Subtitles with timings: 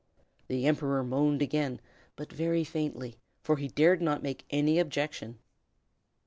[0.47, 1.79] The Emperor moaned again,
[2.15, 5.37] but very faintly, for he dared not make any objection.